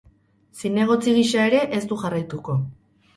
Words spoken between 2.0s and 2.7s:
jarraituko.